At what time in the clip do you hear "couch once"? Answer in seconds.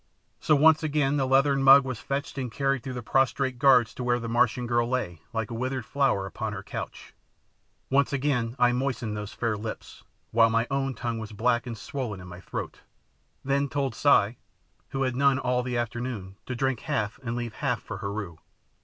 6.63-8.11